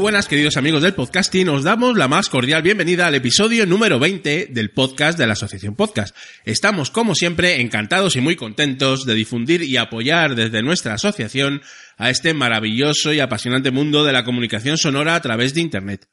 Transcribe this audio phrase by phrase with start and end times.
[0.00, 1.50] buenas, queridos amigos del podcasting.
[1.50, 5.76] Os damos la más cordial bienvenida al episodio número 20 del podcast de la Asociación
[5.76, 6.16] Podcast.
[6.46, 11.60] Estamos, como siempre, encantados y muy contentos de difundir y apoyar desde nuestra asociación
[11.98, 16.08] a este maravilloso y apasionante mundo de la comunicación sonora a través de Internet.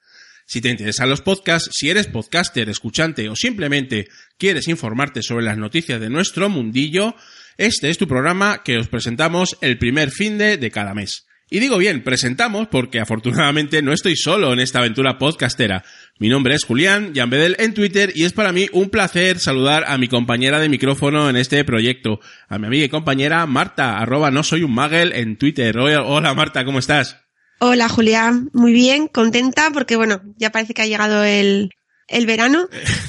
[0.46, 5.58] Si te interesan los podcasts, si eres podcaster, escuchante o simplemente quieres informarte sobre las
[5.58, 7.16] noticias de nuestro mundillo,
[7.56, 11.27] este es tu programa que os presentamos el primer fin de, de cada mes.
[11.50, 15.86] Y digo bien, presentamos porque afortunadamente no estoy solo en esta aventura podcastera.
[16.20, 19.98] Mi nombre es Julián Yambedel en Twitter y es para mí un placer saludar a
[19.98, 24.44] mi compañera de micrófono en este proyecto, a mi amiga y compañera Marta, arroba no
[24.44, 25.78] soy un magel en Twitter.
[25.78, 27.16] Hola Marta, ¿cómo estás?
[27.60, 31.70] Hola Julián, muy bien, contenta porque bueno, ya parece que ha llegado el,
[32.08, 32.68] el verano.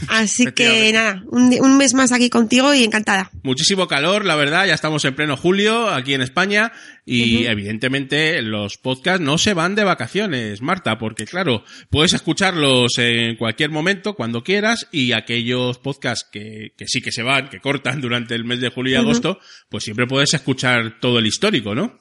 [0.09, 3.31] Así que nada, un, un, mes más aquí contigo y encantada.
[3.43, 6.73] Muchísimo calor, la verdad, ya estamos en pleno julio aquí en España
[7.07, 7.51] y uh -huh.
[7.53, 13.71] evidentemente los podcasts no se van de vacaciones, Marta, porque claro, puedes escucharlos en cualquier
[13.71, 18.35] momento, cuando quieras, y aquellos podcasts que, que sí que se van, que cortan durante
[18.35, 19.05] el mes de julio y uh -huh.
[19.05, 19.39] agosto,
[19.69, 21.99] pues siempre puedes escuchar todo el histórico, ¿no?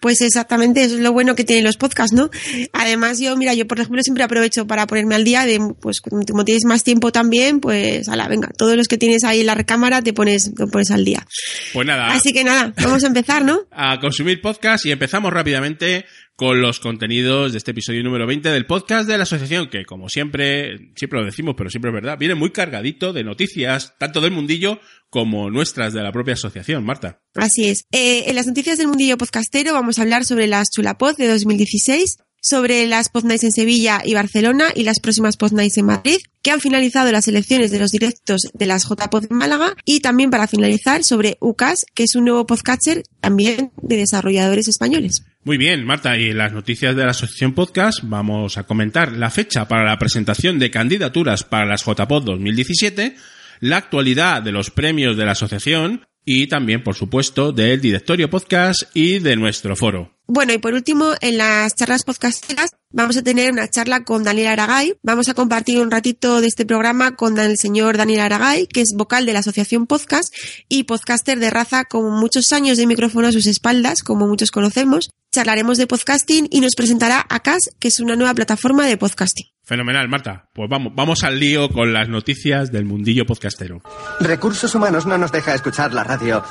[0.00, 2.30] Pues exactamente, eso es lo bueno que tienen los podcasts, ¿no?
[2.72, 6.44] Además, yo, mira, yo por ejemplo siempre aprovecho para ponerme al día de, pues como
[6.44, 10.00] tienes más tiempo también, pues, ala, venga, todos los que tienes ahí en la recámara
[10.02, 11.26] te pones, te pones al día.
[11.72, 12.12] Pues nada.
[12.14, 13.60] Así que nada, vamos a empezar, ¿no?
[13.72, 16.04] A consumir podcast y empezamos rápidamente
[16.38, 20.08] con los contenidos de este episodio número 20 del podcast de la asociación, que como
[20.08, 24.30] siempre, siempre lo decimos, pero siempre es verdad, viene muy cargadito de noticias, tanto del
[24.30, 24.78] mundillo
[25.10, 27.20] como nuestras de la propia asociación, Marta.
[27.34, 27.86] Así es.
[27.90, 32.18] Eh, en las noticias del mundillo podcastero vamos a hablar sobre las Chulapod de 2016,
[32.40, 36.18] sobre las Pod Nights en Sevilla y Barcelona y las próximas Pod Nights en Madrid,
[36.42, 40.30] que han finalizado las elecciones de los directos de las JPod en Málaga y también
[40.30, 45.24] para finalizar sobre UCAS, que es un nuevo podcatcher también de desarrolladores españoles.
[45.48, 49.30] Muy bien, Marta, y en las noticias de la Asociación Podcast vamos a comentar la
[49.30, 53.16] fecha para la presentación de candidaturas para las JPod 2017,
[53.60, 58.82] la actualidad de los premios de la asociación y también, por supuesto, del directorio podcast
[58.92, 60.18] y de nuestro foro.
[60.26, 64.48] Bueno, y por último, en las charlas podcasteras vamos a tener una charla con Daniel
[64.48, 64.94] Aragay.
[65.02, 68.94] Vamos a compartir un ratito de este programa con el señor Daniel Aragay, que es
[68.96, 70.34] vocal de la Asociación Podcast
[70.68, 75.10] y podcaster de raza con muchos años de micrófono a sus espaldas, como muchos conocemos.
[75.30, 79.46] Charlaremos de podcasting y nos presentará ACAS, que es una nueva plataforma de podcasting.
[79.62, 80.48] Fenomenal, Marta.
[80.54, 83.82] Pues vamos, vamos al lío con las noticias del mundillo podcastero.
[84.20, 86.42] Recursos Humanos no nos deja escuchar la radio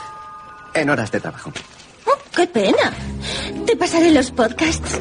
[0.76, 1.52] en horas de trabajo.
[2.06, 2.94] Oh, ¡Qué pena!
[3.66, 5.00] Te pasaré los podcasts.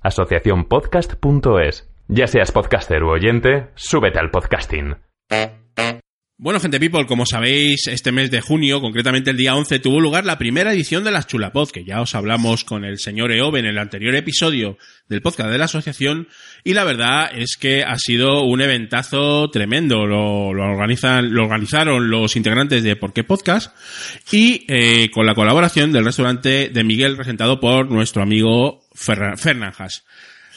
[0.00, 1.88] Asociacionpodcast.es.
[2.08, 4.96] Ya seas podcaster u oyente, súbete al podcasting.
[6.40, 10.24] Bueno, gente people, como sabéis, este mes de junio, concretamente el día 11, tuvo lugar
[10.24, 13.66] la primera edición de las Chulapod, que ya os hablamos con el señor Eove en
[13.66, 14.78] el anterior episodio
[15.08, 16.28] del podcast de la asociación,
[16.62, 20.06] y la verdad es que ha sido un eventazo tremendo.
[20.06, 23.76] Lo, organizan, lo organizaron los integrantes de Por qué Podcast,
[24.30, 30.04] y eh, con la colaboración del restaurante de Miguel, presentado por nuestro amigo Fernanjas.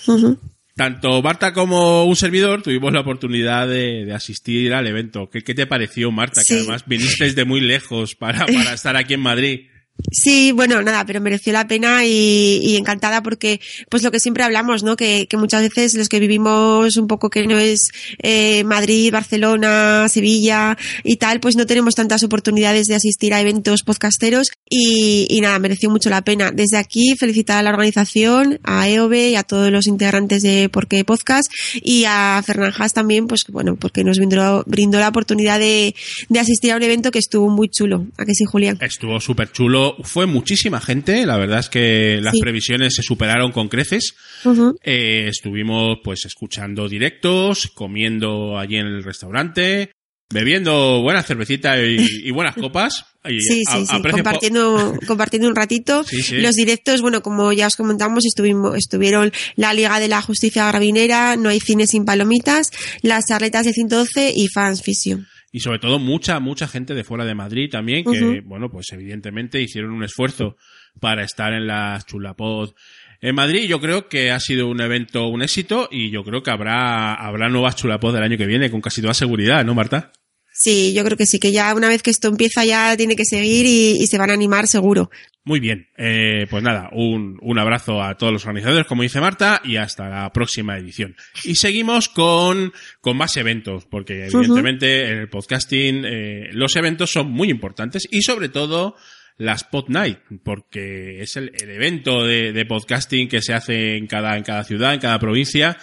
[0.08, 0.38] Uh -huh.
[0.76, 5.30] Tanto Marta como un servidor tuvimos la oportunidad de, de asistir al evento.
[5.30, 6.42] ¿Qué, ¿Qué, te pareció, Marta?
[6.42, 6.54] Sí.
[6.54, 9.68] Que además viniste de muy lejos para, para estar aquí en Madrid.
[10.10, 14.84] Sí, bueno, nada, pero mereció la pena y, encantada porque, pues lo que siempre hablamos,
[14.84, 14.96] ¿no?
[14.96, 17.92] Que, muchas veces los que vivimos un poco que no es
[18.22, 23.84] eh, Madrid, Barcelona, Sevilla y tal, pues no tenemos tantas oportunidades de asistir a eventos
[23.84, 26.52] podcasteros y, y nada, mereció mucho la pena.
[26.52, 31.04] Desde aquí, felicitar a la organización, a EOB y a todos los integrantes de Porque
[31.06, 35.96] Podcast y a Fernanjas también, pues bueno, porque nos brindó, la oportunidad de,
[36.30, 38.06] de asistir a un evento que estuvo muy chulo.
[38.18, 38.78] ¿A que sí, Julián?
[38.82, 42.40] Estuvo súper chulo fue muchísima gente, la verdad es que las sí.
[42.42, 44.14] previsiones se superaron con creces.
[44.44, 44.76] Uh -huh.
[44.84, 49.92] eh, estuvimos pues escuchando directos, comiendo allí en el restaurante,
[50.34, 53.06] bebiendo buena cervecita y, y buenas copas.
[53.26, 56.04] Y Sí, a- sí, compartiendo, compartiendo un ratito.
[56.04, 56.38] Sí, sí.
[56.38, 61.36] Los directos, bueno, como ya os comentamos, estuvimos, estuvieron la Liga de la Justicia Gravinera,
[61.36, 62.72] No hay cine sin palomitas,
[63.04, 65.28] las charletas de 112 y Fans Fiction.
[65.52, 69.62] Y sobre todo mucha, mucha gente de fuera de Madrid también, que, bueno, pues evidentemente
[69.62, 70.56] hicieron un esfuerzo
[71.00, 72.74] para estar en las Chulapod
[73.22, 73.68] en Madrid.
[73.68, 77.50] Yo creo que ha sido un evento, un éxito, y yo creo que habrá, habrá
[77.50, 80.14] nuevas Chulapod del año que viene, con casi toda seguridad, ¿no, Marta?
[80.54, 83.26] Sí, yo creo que sí, que ya una vez que esto empieza ya tiene que
[83.26, 85.10] seguir y, y se van a animar seguro.
[85.44, 89.60] Muy bien, eh, pues nada, un, un abrazo a todos los organizadores, como dice Marta,
[89.64, 91.16] y hasta la próxima edición.
[91.44, 92.72] Y seguimos con,
[93.02, 98.22] con más eventos, porque evidentemente en el podcasting eh, los eventos son muy importantes y
[98.22, 98.96] sobre todo
[99.38, 104.06] las Pod Night, porque es el, el evento de, de podcasting que se hace en
[104.06, 105.76] cada, en cada ciudad, en cada provincia,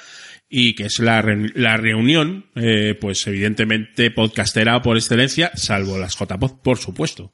[0.49, 6.17] y que es la, re- la reunión, eh, pues evidentemente podcastera por excelencia, salvo las
[6.17, 7.33] JPod, por supuesto.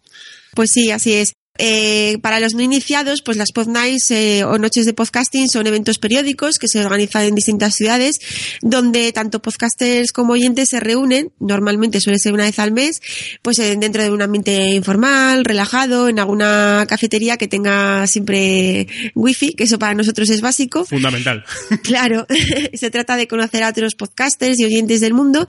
[0.54, 1.34] Pues sí, así es.
[1.56, 5.68] Eh, para los no iniciados, pues las Pod Nights eh, o noches de podcasting son
[5.68, 8.18] eventos periódicos que se organizan en distintas ciudades,
[8.60, 13.00] donde tanto podcasters como oyentes se reúnen, normalmente suele ser una vez al mes,
[13.40, 19.52] pues eh, dentro de un ambiente informal, relajado, en alguna cafetería que tenga siempre wifi,
[19.52, 20.84] que eso para nosotros es básico.
[20.84, 21.44] Fundamental.
[21.84, 22.26] Claro,
[22.74, 25.46] se trata de conocer a otros podcasters y oyentes del mundo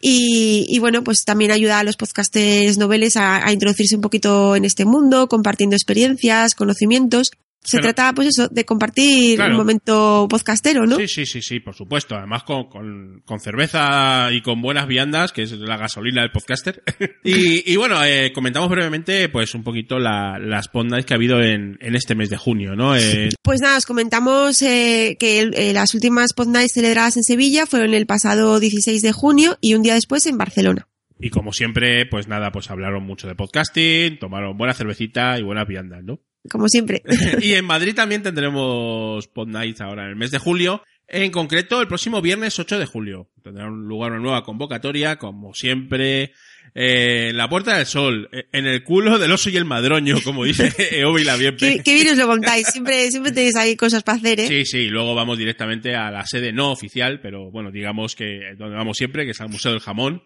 [0.00, 4.54] y, y bueno, pues también ayuda a los podcasters noveles a, a introducirse un poquito
[4.54, 7.30] en este mundo, compartiendo experiencias, conocimientos.
[7.64, 9.50] Se Pero- trata, pues eso, de compartir Claro.
[9.52, 10.96] un momento podcastero, ¿no?
[10.96, 12.14] Sí, sí, sí, sí, por supuesto.
[12.14, 16.82] Además con, con, con cerveza y con buenas viandas, que es la gasolina del podcaster.
[17.24, 21.40] y, y bueno, eh, comentamos brevemente pues un poquito la, las nights que ha habido
[21.42, 22.94] en, en este mes de junio, ¿no?
[22.96, 27.24] Eh, Pues nada, os comentamos eh, que el- eh, las últimas Pod Nights celebradas en
[27.24, 30.87] Sevilla fueron el pasado 16 de junio y un día después en Barcelona.
[31.18, 35.66] Y como siempre, pues nada, pues hablaron mucho de podcasting, tomaron buena cervecita y buenas
[35.66, 36.20] viandas, ¿no?
[36.50, 37.02] Como siempre.
[37.42, 40.82] y en Madrid también tendremos Pod Nights ahora en el mes de julio.
[41.08, 43.30] En concreto, el próximo viernes 8 de julio.
[43.42, 46.32] Tendrá lugar una nueva convocatoria, como siempre,
[46.80, 50.44] eh, la Puerta del Sol, eh, en el culo del oso y el madroño, como
[50.44, 52.68] dice Eobi la ¿Qué, qué bien os lo contáis.
[52.68, 54.46] Siempre, siempre tenéis ahí cosas para hacer, ¿eh?
[54.46, 58.76] Sí, sí, luego vamos directamente a la sede no oficial, pero bueno, digamos que donde
[58.76, 60.22] vamos siempre, que es al Museo del Jamón,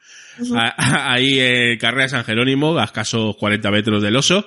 [0.54, 4.46] A- a- ahí en Carrera de San Jerónimo, a escasos 40 metros del oso.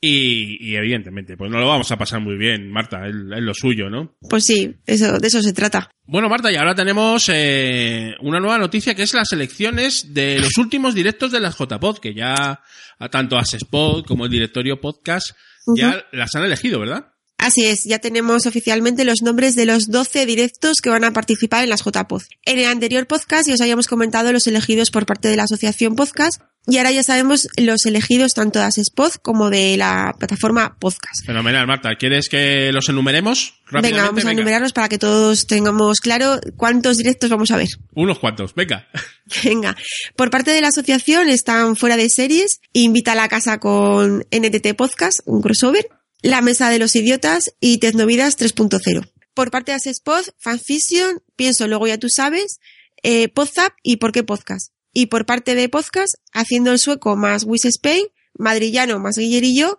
[0.00, 3.52] Y, y evidentemente, pues no lo vamos a pasar muy bien, Marta, es, es lo
[3.52, 4.16] suyo, ¿no?
[4.30, 5.90] Pues sí, eso, de eso se trata.
[6.04, 10.56] Bueno, Marta, y ahora tenemos eh, una nueva noticia que es las elecciones de los
[10.56, 12.60] últimos directos de las JPod, que ya
[12.98, 15.32] a tanto Asespod como el directorio podcast
[15.76, 17.12] ya las han elegido, ¿verdad?
[17.38, 21.62] Así es, ya tenemos oficialmente los nombres de los 12 directos que van a participar
[21.62, 22.22] en las JPod.
[22.44, 25.94] En el anterior podcast ya os habíamos comentado los elegidos por parte de la asociación
[25.94, 31.24] Podcast y ahora ya sabemos los elegidos tanto de Asespod como de la plataforma Podcast.
[31.24, 31.96] Fenomenal, Marta.
[31.96, 33.54] ¿Quieres que los enumeremos?
[33.70, 37.68] Venga, vamos a enumerarlos para que todos tengamos claro cuántos directos vamos a ver.
[37.94, 38.86] Unos cuantos, venga.
[39.44, 39.76] Venga,
[40.16, 44.74] por parte de la asociación están fuera de series, Invita a la casa con NTT
[44.76, 45.88] Podcast, un crossover,
[46.22, 49.10] La Mesa de los Idiotas y Tecnovidas 3.0.
[49.34, 52.58] Por parte de Asespod, Fanfiction, Pienso Luego Ya Tú Sabes,
[53.02, 54.72] eh, Podzap y Por qué Podcast.
[54.98, 58.06] Y por parte de Podcast, Haciendo el Sueco más Wiz Spain,
[58.36, 59.78] Madrillano más Guillerillo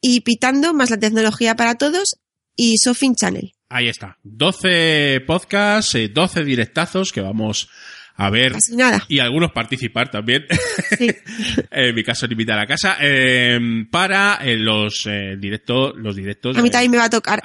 [0.00, 2.20] y Pitando más la tecnología para todos
[2.54, 3.52] y Sofin Channel.
[3.68, 4.18] Ahí está.
[4.22, 7.68] 12 podcasts, eh, 12 directazos que vamos
[8.14, 8.52] a ver.
[8.52, 9.04] Casi nada.
[9.08, 10.46] Y algunos participar también.
[10.96, 11.10] Sí.
[11.72, 12.96] en mi caso, invitar a casa.
[13.00, 13.58] eh,
[13.90, 16.56] para eh, los eh, directos, los directos.
[16.56, 17.42] A mí también me va a tocar.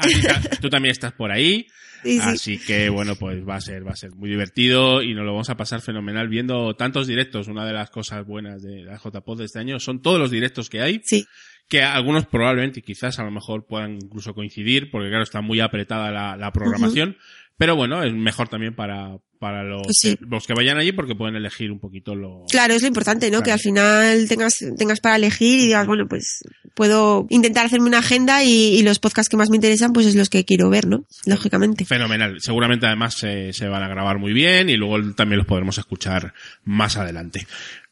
[0.62, 1.66] Tú también estás por ahí.
[2.06, 2.30] Sí, sí.
[2.30, 5.32] Así que bueno, pues va a ser, va a ser muy divertido y nos lo
[5.32, 7.48] vamos a pasar fenomenal viendo tantos directos.
[7.48, 10.70] Una de las cosas buenas de la JPod de este año son todos los directos
[10.70, 11.26] que hay, Sí.
[11.68, 16.12] que algunos probablemente quizás a lo mejor puedan incluso coincidir, porque claro, está muy apretada
[16.12, 17.18] la, la programación.
[17.58, 20.18] Pero bueno, es mejor también para, para los, Pues sí.
[20.18, 22.44] que, los que vayan allí porque pueden elegir un poquito lo...
[22.50, 23.38] Claro, es lo importante, ¿no?
[23.38, 23.44] Claro.
[23.46, 26.44] Que al final tengas, tengas para elegir y digas, bueno, pues
[26.74, 30.16] puedo intentar hacerme una agenda y, y los podcasts que más me interesan, pues es
[30.16, 31.06] los que quiero ver, ¿no?
[31.26, 31.86] Lógicamente.
[31.86, 32.38] Fenomenal.
[32.42, 36.34] Seguramente además se, se van a grabar muy bien y luego también los podremos escuchar
[36.66, 37.48] más adelante.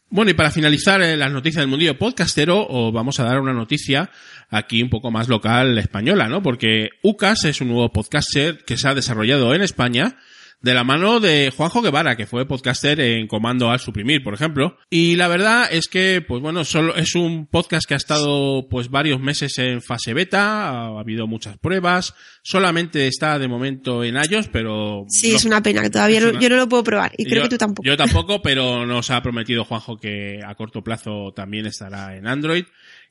[0.09, 3.51] Bueno, y para finalizar eh, las noticias del mundillo podcastero, os vamos a dar una
[3.53, 4.11] noticia
[4.53, 6.41] aquí un poco más local española, ¿no?
[6.43, 10.17] Porque UCAS es un nuevo podcaster que se ha desarrollado en España
[10.61, 14.77] de la mano de Juanjo Guevara, que fue podcaster en Comando al Suprimir, por ejemplo.
[14.89, 18.89] Y la verdad es que, pues bueno, solo es un podcast que ha estado pues
[18.89, 24.47] varios meses en fase beta, ha habido muchas pruebas, solamente está de momento en iOS,
[24.53, 25.03] pero...
[25.09, 27.25] Sí, no- es una pena que todavía no- una- yo no lo puedo probar y
[27.25, 27.85] creo yo- que tú tampoco.
[27.85, 32.63] Yo tampoco, pero nos ha prometido Juanjo que a corto plazo también estará en Android.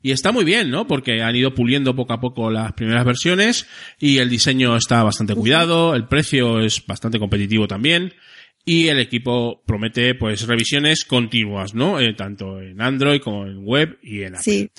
[0.02, 0.86] Y está muy bien, ¿no?
[0.86, 3.66] Porque han ido puliendo poco a poco las primeras versiones
[3.98, 8.12] y el diseño está bastante cuidado, el precio es bastante competitivo también
[8.64, 12.00] y el equipo promete pues revisiones continuas, ¿no?
[12.00, 14.42] Eh, tanto en Android como en web y en Apple.
[14.42, 14.70] Sí.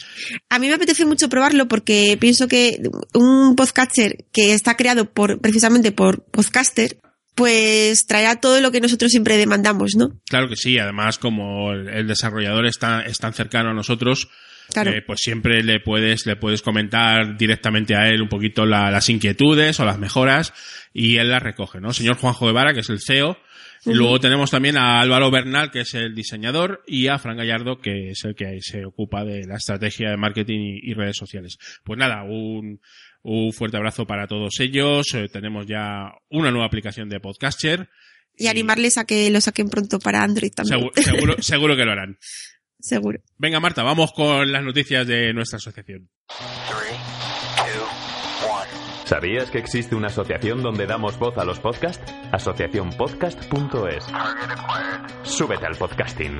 [0.50, 2.82] A mí me apetece mucho probarlo porque pienso que
[3.13, 7.00] un podcaster que está creado por, precisamente por podcaster,
[7.36, 10.22] pues traerá todo lo que nosotros siempre demandamos, ¿no?
[10.30, 14.30] Claro que sí, además como el, el desarrollador está, es tan cercano a nosotros,
[14.74, 14.92] Claro.
[14.92, 19.10] eh, pues siempre le puedes, le puedes comentar directamente a él un poquito la- las
[19.10, 20.53] inquietudes o las mejoras
[20.94, 21.94] y él las recoge, ¿no?
[21.94, 23.38] Señor Juanjo Guevara, que es el CEO.
[23.86, 28.12] Luego tenemos también a Álvaro Bernal, que es el diseñador, y a Fran Gallardo, que
[28.12, 31.58] es el que se ocupa de la estrategia de marketing y, y redes sociales.
[31.84, 32.80] Pues nada, un,
[33.24, 35.13] un fuerte abrazo para todos ellos.
[35.15, 37.89] Eh, tenemos ya una nueva aplicación de Podcaster.
[38.38, 40.80] Y animarles a que lo saquen pronto para Android también.
[40.80, 42.18] Seguro, seguro, seguro que lo harán.
[42.80, 43.20] Seguro.
[43.38, 46.10] Venga, Marta, vamos con las noticias de nuestra asociación.
[49.06, 52.12] ¿Sabías que existe una asociación donde damos voz a los podcasts?
[52.32, 54.06] Asociacionpodcast.es.
[55.24, 56.39] Súbete al podcasting.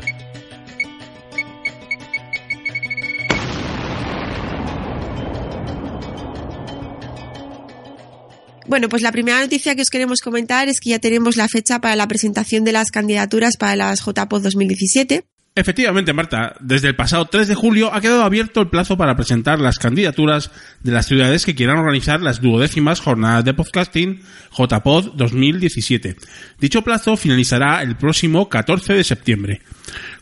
[8.66, 11.80] Bueno, pues la primera noticia que os queremos comentar es que ya tenemos la fecha
[11.80, 15.26] para la presentación de las candidaturas para las JPOD 2017.
[15.56, 19.62] Efectivamente, Marta, desde el pasado 3 de julio ha quedado abierto el plazo para presentar
[19.62, 20.50] las candidaturas
[20.82, 24.22] de las ciudades que quieran organizar las duodécimas jornadas de podcasting
[24.58, 26.16] JPod 2017.
[26.60, 29.62] Dicho plazo finalizará el próximo 14 de septiembre.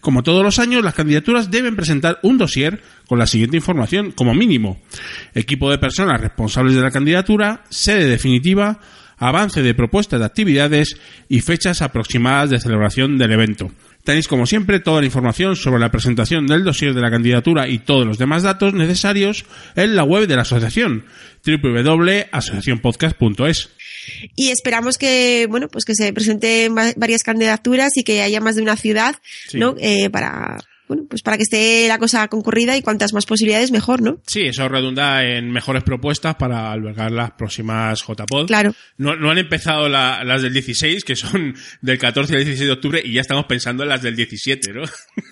[0.02, 4.34] Como todos los años, las candidaturas deben presentar un dossier con la siguiente información, como
[4.34, 4.82] mínimo.
[5.34, 8.82] Equipo de personas responsables de la candidatura, sede definitiva,
[9.22, 10.98] avance de propuestas de actividades
[11.30, 13.72] y fechas aproximadas de celebración del evento.
[14.04, 17.78] Tenéis como siempre toda la información sobre la presentación del dossier de la candidatura y
[17.80, 21.06] todos los demás datos necesarios en la web de la asociación
[21.46, 23.70] www.asociacionpodcast.es.
[24.36, 28.56] Y esperamos que, bueno, pues que se presenten va- varias candidaturas y que haya más
[28.56, 29.16] de una ciudad,
[29.48, 29.60] Sí.
[29.60, 29.76] ¿no?
[29.80, 30.58] Eh, para,
[30.92, 34.20] bueno, pues para que esté la cosa concurrida y cuantas más posibilidades mejor, ¿no?
[34.28, 38.48] Sí, eso redunda en mejores propuestas para albergar las próximas JPod.
[38.48, 38.76] Claro.
[38.98, 42.74] No, no han empezado la- las del 16, que son del 14 al 16 de
[42.74, 44.82] octubre, y ya estamos pensando en las del 17, ¿no?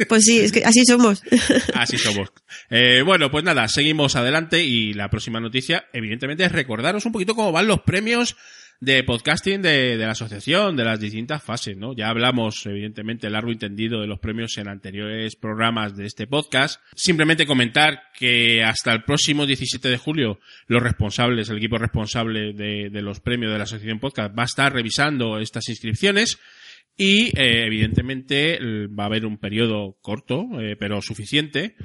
[0.08, 1.22] Pues sí, es que así somos.
[1.74, 2.30] Así somos.
[2.70, 7.36] Eh, bueno, pues nada, seguimos adelante y la próxima noticia, evidentemente, es recordaros un poquito
[7.36, 8.38] cómo van los premios
[8.82, 11.94] de podcasting de, de la asociación, de las distintas fases, ¿no?
[11.94, 16.82] Ya hablamos, evidentemente, largo y tendido de los premios en anteriores programas de este podcast.
[16.96, 22.90] Simplemente comentar que hasta el próximo 17 de julio, los responsables, el equipo responsable de,
[22.90, 26.40] de los premios de la asociación podcast va a estar revisando estas inscripciones.
[26.96, 31.76] Y eh, evidentemente va a haber un periodo corto, eh, pero suficiente,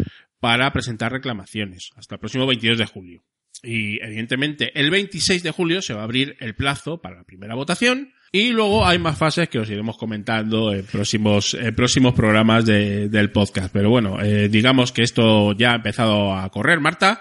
[0.41, 3.25] para presentar reclamaciones, hasta el próximo 22 de julio.
[3.64, 7.54] Y evidentemente el 26 de julio se va a abrir el plazo para la primera
[7.54, 12.64] votación y luego hay más fases que os iremos comentando en próximos, en próximos programas
[12.66, 13.73] de- del podcast.
[13.73, 17.21] Pero bueno, eh, digamos que esto ya ha empezado a correr, Marta.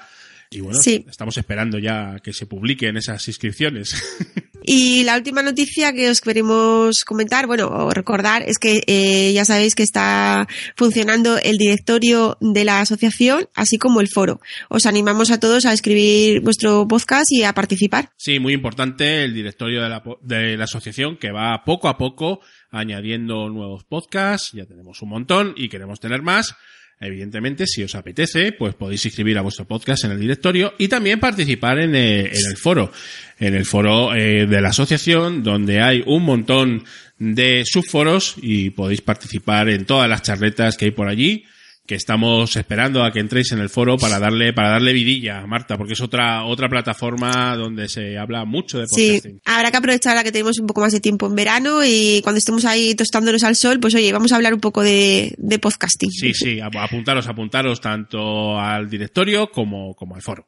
[0.49, 1.05] Y bueno, Sí.
[1.09, 3.93] estamos esperando ya que se publiquen esas inscripciones.
[4.63, 9.45] Y la última noticia que os queremos comentar, bueno, o recordar, es que eh, ya
[9.45, 14.39] sabéis que está funcionando el directorio de la asociación, así como el foro.
[14.69, 18.09] Os animamos a todos a escribir vuestro podcast y a participar.
[18.17, 22.39] Sí, muy importante el directorio de la, de la asociación que va poco a poco
[22.71, 24.51] añadiendo nuevos podcasts.
[24.53, 26.55] Ya tenemos un montón y queremos tener más.
[27.03, 31.19] Evidentemente, si os apetece, pues podéis inscribir a vuestro podcast en el directorio y también
[31.19, 32.91] participar en, eh, el foro.
[33.39, 36.85] En el foro eh, de la asociación, donde hay un montón
[37.19, 41.45] de subforos y podéis participar en todas las charletas que hay por allí
[41.85, 45.77] que estamos esperando a que entréis en el foro para darle para darle vidilla, Marta,
[45.77, 49.41] porque es otra otra plataforma donde se habla mucho de Sí, podcasting.
[49.45, 52.37] habrá que aprovechar ahora que tenemos un poco más de tiempo en verano y cuando
[52.39, 56.09] estemos ahí tostándonos al sol, pues oye, vamos a hablar un poco de, de podcasting.
[56.11, 60.47] Sí, sí, ap- apuntaros, apuntaros tanto al directorio como, como al foro.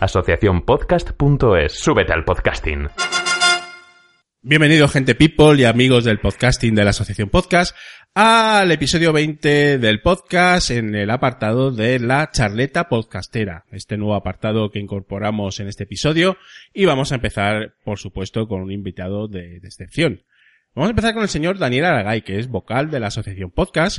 [0.00, 1.72] Asociacionpodcast.es.
[1.74, 2.88] Súbete al podcasting.
[4.42, 7.76] Bienvenidos gente people y amigos del podcasting de la Asociación Podcast
[8.14, 14.70] al episodio 20 del podcast en el apartado de la charleta podcastera, este nuevo apartado
[14.70, 16.38] que incorporamos en este episodio
[16.72, 20.22] y vamos a empezar por supuesto con un invitado de, excepción.
[20.74, 23.98] Vamos a empezar con el señor Daniel Aragay que es vocal de la Asociación Podcast.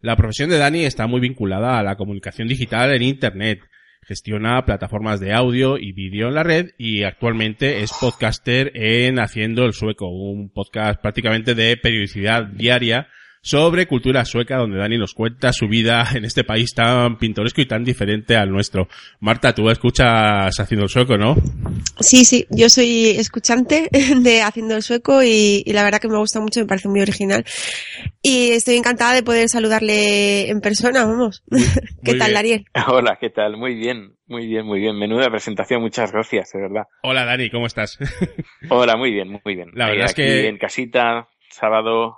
[0.00, 3.62] La profesión de Dani está muy vinculada a la comunicación digital en Internet
[4.02, 9.64] gestiona plataformas de audio y vídeo en la red y actualmente es podcaster en Haciendo
[9.64, 13.08] el Sueco, un podcast prácticamente de periodicidad diaria
[13.42, 17.66] sobre cultura sueca, donde Dani nos cuenta su vida en este país tan pintoresco y
[17.66, 18.88] tan diferente al nuestro.
[19.20, 21.36] Marta, tú escuchas Haciendo el Sueco, ¿no?
[22.00, 23.88] Sí, sí, yo soy escuchante
[24.20, 27.00] de Haciendo el Sueco y, y, la verdad que me gusta mucho, me parece muy
[27.00, 27.44] original.
[28.22, 31.42] Y estoy encantada de poder saludarle en persona, vamos.
[32.04, 32.64] ¿Qué tal, Daniel?
[32.88, 33.56] Hola, ¿qué tal?
[33.56, 34.98] Muy bien, muy bien, muy bien.
[34.98, 36.84] Menuda presentación, muchas gracias, de verdad.
[37.02, 37.98] Hola, Dani, ¿cómo estás?
[38.68, 39.70] Hola, muy bien, muy bien.
[39.74, 40.48] La verdad eh, es aquí que...
[40.48, 42.16] en casita, sábado,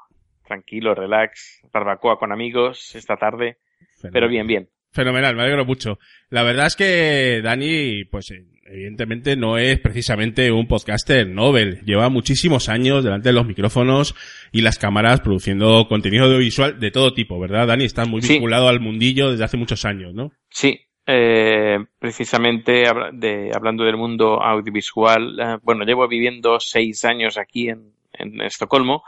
[0.52, 3.56] tranquilo, relax, barbacoa con amigos esta tarde,
[3.96, 4.12] Fenomenal.
[4.12, 4.68] pero bien, bien.
[4.92, 5.98] Fenomenal, me alegro mucho.
[6.28, 11.80] La verdad es que Dani, pues eh, evidentemente no es precisamente un podcaster novel.
[11.86, 14.14] Lleva muchísimos años delante de los micrófonos
[14.52, 17.84] y las cámaras produciendo contenido audiovisual de todo tipo, ¿verdad, Dani?
[17.84, 18.34] Estás muy Sí.
[18.34, 20.30] vinculado al mundillo desde hace muchos años, ¿no?
[20.50, 27.70] Sí, eh, precisamente de, hablando del mundo audiovisual, eh, bueno, llevo viviendo seis años aquí
[27.70, 29.02] en, en Estocolmo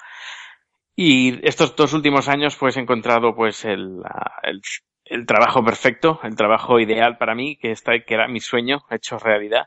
[0.97, 4.01] y estos dos últimos años pues he encontrado pues el,
[4.43, 4.61] el,
[5.05, 9.19] el trabajo perfecto, el trabajo ideal para mí, que, está, que era mi sueño hecho
[9.19, 9.67] realidad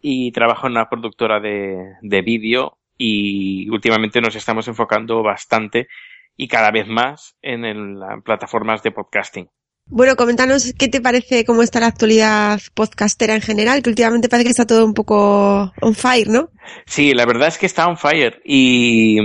[0.00, 5.88] y trabajo en una productora de, de vídeo y últimamente nos estamos enfocando bastante
[6.36, 9.48] y cada vez más en el- las plataformas de podcasting.
[9.90, 14.44] Bueno, coméntanos qué te parece cómo está la actualidad podcastera en general, que últimamente parece
[14.44, 16.50] que está todo un poco on fire, ¿no?
[16.84, 18.42] Sí, la verdad es que está on fire.
[18.44, 19.18] Y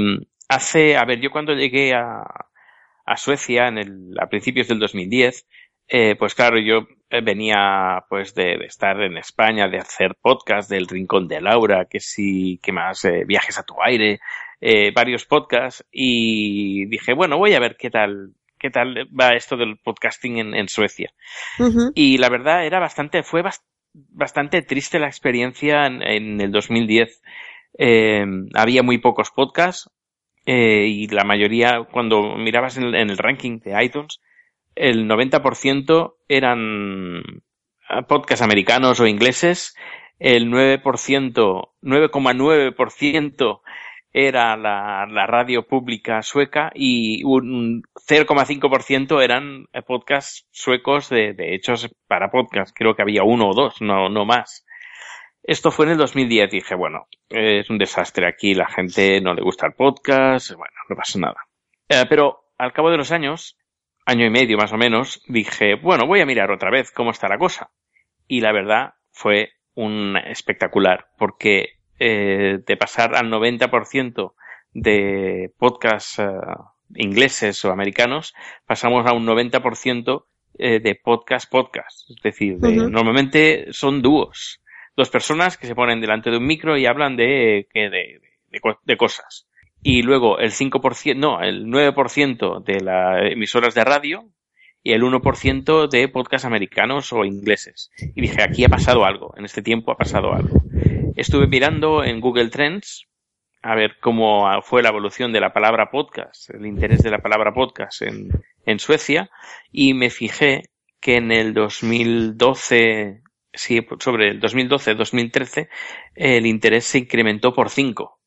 [0.55, 2.24] hace, a ver, yo cuando llegué a,
[3.05, 5.48] a Suecia en el, a principios del 2010,
[5.88, 10.69] eh, pues claro, yo eh, venía pues de, de estar en España, de hacer podcast
[10.69, 14.19] del Rincón de Laura, que sí, que más, eh, viajes a tu aire,
[14.62, 19.57] eh, varios podcasts, y dije, bueno, voy a ver qué tal, qué tal va esto
[19.57, 21.12] del podcasting en, en Suecia.
[21.95, 27.22] Y la verdad era bastante, fue bas- bastante triste la experiencia en, en el 2010.
[27.77, 29.89] Eh, había muy pocos podcasts
[30.45, 34.19] eh, y la mayoría, cuando mirabas en el, ranking de iTunes,
[34.75, 37.21] el 90% eran
[37.88, 39.75] ah, podcasts americanos o ingleses,
[40.19, 40.81] el 9%,
[41.81, 43.62] 9,9%
[44.15, 51.56] era la, la radio pública sueca y un 0,5% eran eh, podcasts suecos de, de
[51.56, 52.75] hechos para podcast.
[52.77, 54.65] Creo que había uno o dos, no, no más.
[55.43, 56.49] Esto fue en el 2010.
[56.51, 60.95] Dije, bueno, es un desastre aquí, la gente no le gusta el podcast, bueno, no
[60.95, 61.36] pasa nada.
[61.89, 63.58] Eh, pero al cabo de los años,
[64.06, 67.27] año y medio más o menos, dije, bueno, voy a mirar otra vez cómo está
[67.27, 67.71] la cosa.
[68.27, 74.34] Y la verdad fue un espectacular, porque eh, de pasar al 90%
[74.73, 76.25] de podcasts eh,
[76.95, 78.34] ingleses o americanos,
[78.65, 80.25] pasamos a un 90%
[80.58, 82.10] eh, de podcast podcast.
[82.10, 84.62] Es decir, de- normalmente son dúos.
[84.95, 88.21] Dos personas que se ponen delante de un micro y hablan de, de, de
[88.84, 89.47] de cosas.
[89.82, 94.29] Y luego el 5%, no, el 9% de las emisoras de radio
[94.82, 97.91] y el 1% de podcasts americanos o ingleses.
[97.97, 100.62] Y dije, aquí ha pasado algo, en este tiempo ha pasado algo.
[101.15, 103.08] Estuve mirando en Google Trends
[103.62, 107.53] a ver cómo fue la evolución de la palabra podcast, el interés de la palabra
[107.53, 108.29] podcast en,
[108.65, 109.29] en Suecia,
[109.71, 110.63] y me fijé
[110.99, 113.21] que en el 2012,
[113.53, 115.67] sí, sobre el 2012-2013,
[116.15, 118.19] el interés se incrementó por 5.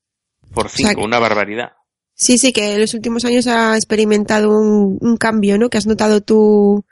[0.55, 1.73] Por sea 5, que- una barbaridad.
[2.15, 5.69] Sí, sí, que en los últimos años ha experimentado un, un cambio, ¿no?
[5.69, 6.85] Que has notado tú.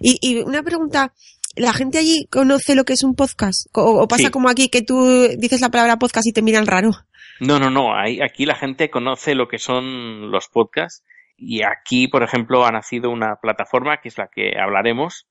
[0.00, 1.12] Y, y una pregunta,
[1.56, 3.66] ¿la gente allí conoce lo que es un podcast?
[3.72, 4.30] ¿O, o pasa Sí.
[4.30, 6.90] como aquí que tú dices la palabra podcast y te miran raro?
[7.40, 7.92] No, no, no.
[7.96, 11.02] Hay- aquí la gente conoce lo que son los podcasts
[11.36, 15.26] y aquí, por ejemplo, ha nacido una plataforma que es la que hablaremos.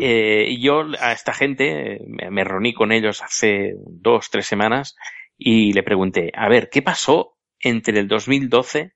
[0.00, 4.96] Eh, y yo a esta gente eh, me, reuní con ellos hace dos, tres semanas
[5.36, 8.92] y le pregunté, a ver, ¿qué pasó entre el 2012,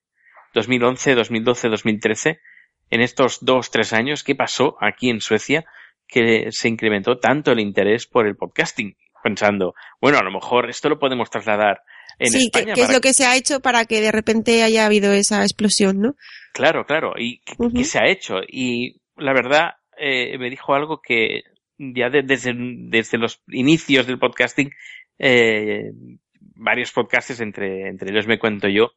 [0.55, 2.41] 2011, 2012, 2013?
[2.91, 5.65] En estos dos, tres años, ¿qué pasó aquí en Suecia
[6.07, 8.97] que se incrementó tanto el interés por el podcasting?
[9.23, 11.81] Pensando, bueno, a lo mejor esto lo podemos trasladar
[12.19, 14.13] en sí, ¿qué, España qué es para lo que se ha hecho para que de
[14.13, 16.15] repente haya habido esa explosión, no?
[16.53, 17.15] Claro, claro.
[17.19, 17.41] ¿Y
[17.75, 18.37] qué se ha hecho?
[18.47, 21.42] Y la verdad, eh, me dijo algo que
[21.78, 24.70] ya de- desde, desde los inicios del podcasting,
[25.18, 25.90] eh,
[26.57, 28.92] varios podcasts, entre, entre ellos me cuento yo,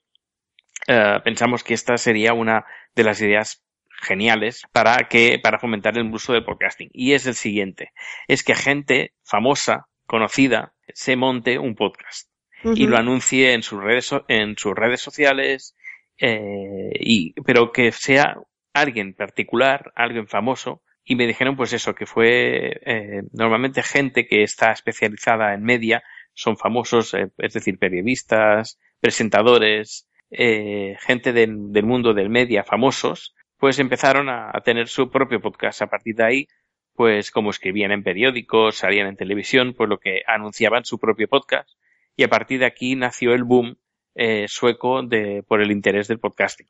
[0.88, 3.64] eh, pensamos que esta sería una de las ideas
[4.00, 6.90] geniales para que para fomentar el uso del podcasting.
[6.94, 7.92] Y es el siguiente
[8.28, 12.30] es que gente famosa conocida se monte un podcast
[12.76, 15.76] y lo anuncie en sus redes en sus redes sociales
[16.20, 18.36] eh, y pero que sea
[18.74, 24.44] alguien particular alguien famoso y me dijeron pues eso que fue eh, normalmente gente que
[24.44, 32.14] está especializada en media son famosos eh, es decir periodistas presentadores eh, gente del, mundo
[32.14, 35.82] del media famosos, pues empezaron a, a, tener su propio podcast.
[35.82, 36.48] A partir de ahí,
[36.94, 41.70] pues como escribían en periódicos, salían en televisión, pues lo que anunciaban su propio podcast.
[42.16, 43.78] Y a partir de aquí nació el boom
[44.16, 46.68] eh, sueco de, por el interés del podcasting.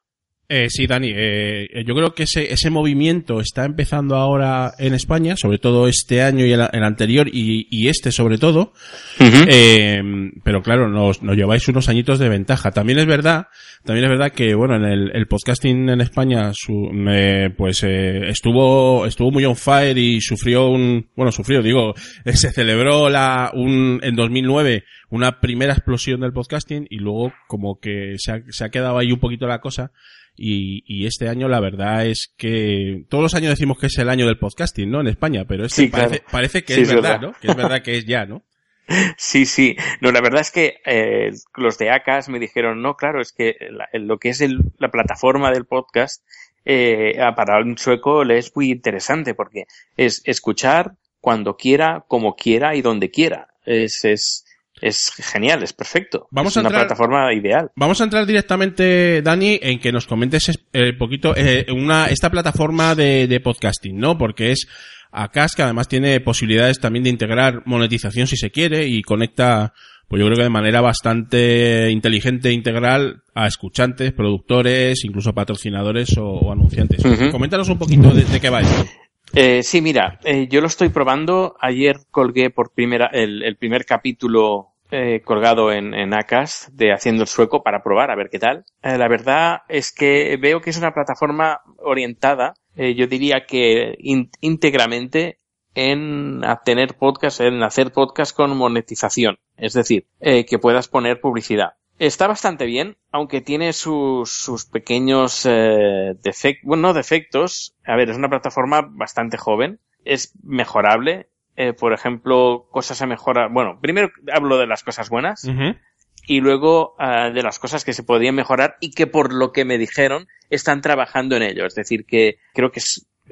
[0.49, 5.35] Eh, sí, Dani, eh, yo creo que ese, ese movimiento está empezando ahora en España,
[5.35, 8.71] sobre todo este año y el, el anterior y, y, este sobre todo.
[9.19, 9.47] Uh -huh.
[9.51, 10.01] eh,
[10.45, 12.71] pero claro, nos, nos, lleváis unos añitos de ventaja.
[12.71, 13.47] También es verdad,
[13.83, 18.29] también es verdad que bueno, en el, el podcasting en España, su, me, pues eh,
[18.29, 21.93] estuvo, estuvo muy on fire y sufrió un, bueno, sufrió, digo,
[22.25, 28.15] se celebró la, un, en 2009 una primera explosión del podcasting y luego como que
[28.17, 29.91] se ha, se ha quedado ahí un poquito la cosa
[30.37, 34.09] y, y, este año la verdad es que todos los años decimos que es el
[34.09, 35.01] año del podcasting, ¿no?
[35.01, 36.31] En España, pero este sí, parece, claro.
[36.31, 37.33] parece, que sí, es, verdad, verdad, ¿no?
[37.41, 38.43] Que es verdad que es ya, ¿no?
[39.17, 39.75] Sí, sí.
[39.99, 43.57] No, la verdad es que eh, los de ACAS me dijeron, no, claro, es que
[43.69, 46.23] la, lo que es el, la plataforma del podcast
[46.63, 52.75] eh, para un sueco le es muy interesante porque es escuchar cuando quiera, como quiera
[52.75, 53.49] y donde quiera.
[53.65, 54.45] Es, es,
[54.81, 56.27] es genial, es perfecto.
[56.31, 57.71] Vamos es a una entrar, plataforma ideal.
[57.75, 62.29] Vamos a entrar directamente, Dani, en que nos comentes un eh, poquito eh, una, esta
[62.29, 64.17] plataforma de, de, podcasting, ¿no?
[64.17, 64.67] Porque es
[65.11, 69.73] Acas, que además tiene posibilidades también de integrar monetización si se quiere y conecta,
[70.07, 76.17] pues yo creo que de manera bastante inteligente e integral a escuchantes, productores, incluso patrocinadores
[76.17, 77.03] o, o anunciantes.
[77.03, 77.31] Uh -huh.
[77.31, 78.85] Coméntanos un poquito de, de qué va esto.
[79.33, 81.55] Eh, sí, mira, eh, yo lo estoy probando.
[81.59, 87.23] Ayer colgué por primera el, el primer capítulo eh, colgado en, en Acast de Haciendo
[87.23, 88.65] el Sueco para probar a ver qué tal.
[88.81, 93.97] Eh, la verdad es que veo que es una plataforma orientada, eh, yo diría que
[94.41, 95.39] íntegramente
[95.75, 99.37] en obtener podcast, en hacer podcast con monetización.
[99.57, 101.73] Es decir, eh, que puedas poner publicidad.
[101.99, 107.75] Está bastante bien, aunque tiene sus, sus pequeños eh, defectos, bueno, no defectos.
[107.85, 111.29] A ver, es una plataforma bastante joven, es mejorable.
[111.55, 113.51] Eh, por ejemplo, cosas a mejorar.
[113.51, 115.79] Bueno, primero hablo de las cosas buenas uh -huh.
[116.27, 119.65] y luego uh, de las cosas que se podían mejorar y que por lo que
[119.65, 121.65] me dijeron están trabajando en ello.
[121.65, 122.81] Es decir, que creo que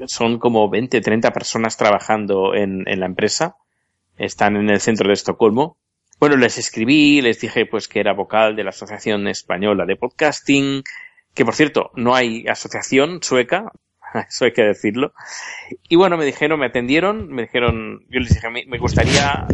[0.07, 3.57] son como 20, 30 personas trabajando en, en la empresa.
[4.17, 5.77] Están en el centro de Estocolmo
[6.27, 10.81] bueno, les escribí, les dije pues que era vocal de la Asociación Española de Podcasting,
[11.35, 13.71] que por cierto, no hay asociación sueca,
[14.27, 15.13] eso hay que decirlo.
[15.87, 19.45] Y bueno, me dijeron, me atendieron, me dijeron, yo les dije, me gustaría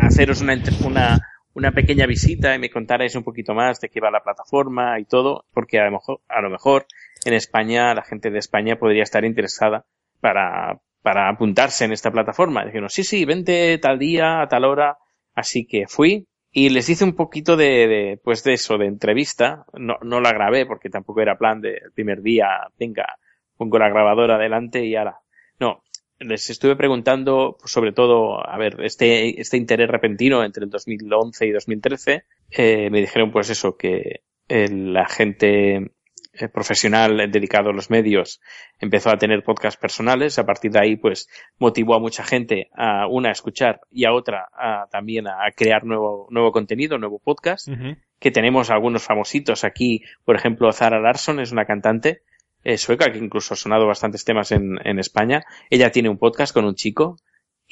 [0.00, 1.20] haceros una,
[1.54, 5.04] una, pequeña visita y me contarais un poquito más de qué va la plataforma y
[5.04, 6.86] todo, porque a lo mejor, a lo mejor
[7.24, 9.84] en España, la gente de España podría estar interesada
[10.20, 12.64] para, para apuntarse en esta plataforma.
[12.64, 14.98] Dijeron, sí, sí, vente tal día, a tal hora,
[15.34, 19.64] Así que fui y les hice un poquito de, de pues de eso, de entrevista.
[19.72, 23.16] No, no la grabé porque tampoco era plan de el primer día, venga,
[23.56, 25.18] pongo la grabadora adelante y ahora.
[25.58, 25.82] No,
[26.18, 31.46] les estuve preguntando pues, sobre todo, a ver, este, este interés repentino entre el 2011
[31.46, 35.92] y 2013, eh, me dijeron pues eso, que la gente
[36.34, 38.40] eh, profesional dedicado a los medios
[38.78, 40.38] empezó a tener podcasts personales.
[40.38, 44.12] A partir de ahí, pues, motivó a mucha gente a una a escuchar y a
[44.12, 47.68] otra a, también a crear nuevo, nuevo contenido, nuevo podcast.
[47.68, 47.96] Uh -huh.
[48.18, 50.02] Que tenemos algunos famositos aquí.
[50.24, 52.22] Por ejemplo, Zara Larson es una cantante
[52.64, 55.44] eh, sueca que incluso ha sonado bastantes temas en, en España.
[55.70, 57.16] Ella tiene un podcast con un chico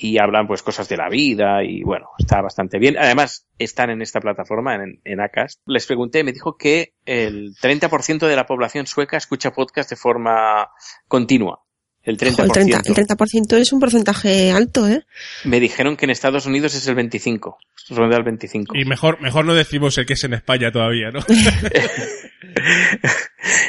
[0.02, 2.96] y hablan pues cosas de la vida y bueno, está bastante bien.
[2.98, 5.60] Además, están en esta plataforma, en, en Acast.
[5.66, 10.70] Les pregunté, me dijo que el 30% de la población sueca escucha podcast de forma
[11.06, 11.60] continua.
[12.02, 12.42] El 30%.
[12.42, 13.14] El 30%, el 30
[13.58, 15.04] es un porcentaje alto, ¿eh?
[15.44, 17.58] Me dijeron que en Estados Unidos es el 25.
[17.90, 18.78] Ronda el 25.
[18.78, 21.20] Y mejor, mejor no decimos el que es en España todavía, ¿no?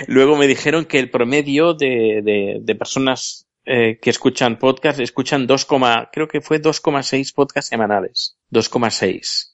[0.08, 5.46] Luego me dijeron que el promedio de, de, de personas eh, que escuchan podcast escuchan
[5.46, 5.68] 2,
[6.12, 8.38] creo que fue 2,6 podcasts semanales.
[8.52, 9.54] 2,6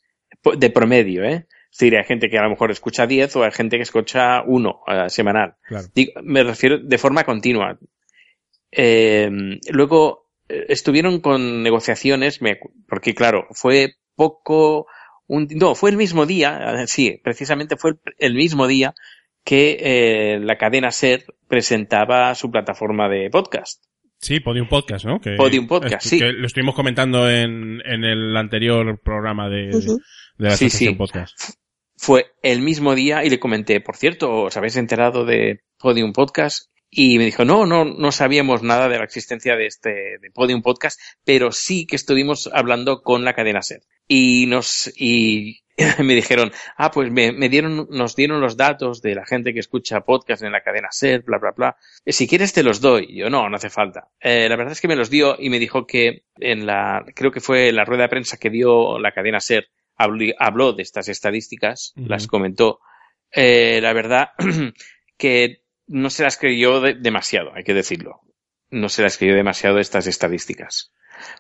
[0.58, 1.48] de promedio, ¿eh?
[1.72, 4.42] Es decir, hay gente que a lo mejor escucha 10 o hay gente que escucha
[4.44, 5.56] 1 uh, semanal.
[5.68, 5.88] Claro.
[5.94, 7.78] Digo, me refiero de forma continua.
[8.72, 9.30] Eh,
[9.70, 14.88] luego eh, estuvieron con negociaciones, me, porque claro, fue poco
[15.28, 18.96] un, no, fue el mismo día, sí, precisamente fue el, el mismo día
[19.48, 23.82] que eh, la cadena SER presentaba su plataforma de podcast.
[24.20, 25.20] Sí, Podium Podcast, ¿no?
[25.22, 26.20] Que, Podium Podcast, es- sí.
[26.20, 29.98] Que lo estuvimos comentando en, en el anterior programa de, de
[30.38, 30.94] la sí.
[30.96, 31.36] Podcast.
[31.96, 36.70] Fue el mismo día y le comenté, por cierto, ¿os habéis enterado de Podium Podcast?
[36.90, 40.62] Y me dijo, no, no, no sabíamos nada de la existencia de este, de Podium
[40.62, 43.82] Podcast, pero sí que estuvimos hablando con la cadena SER.
[44.08, 45.60] Y nos, y
[46.00, 49.60] me dijeron, ah, pues me, me dieron, nos dieron los datos de la gente que
[49.60, 51.78] escucha podcast en la cadena SER, bla, bla, bla.
[52.06, 53.06] Eh, Si quieres te los doy.
[53.10, 54.08] Y yo, no, no hace falta.
[54.20, 57.32] Eh, la verdad es que me los dio y me dijo que en la, creo
[57.32, 61.10] que fue la rueda de prensa que dio la cadena SER, habló, habló de estas
[61.10, 62.80] estadísticas, las comentó.
[63.32, 64.30] Eh, la verdad
[65.18, 68.22] que no se las creyó de- demasiado, hay que decirlo.
[68.70, 70.92] No se las creyó demasiado estas estadísticas.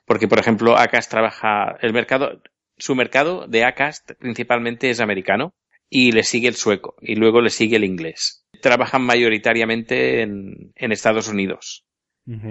[0.05, 2.41] Porque, por ejemplo, Acast trabaja, el mercado,
[2.77, 5.53] su mercado de Acast principalmente es americano
[5.89, 8.45] y le sigue el sueco y luego le sigue el inglés.
[8.61, 11.83] Trabajan mayoritariamente en, en Estados Unidos.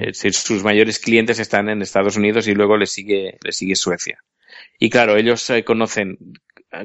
[0.00, 3.76] Es decir, sus mayores clientes están en Estados Unidos y luego le sigue, le sigue
[3.76, 4.22] Suecia.
[4.78, 6.16] Y claro, ellos eh, conocen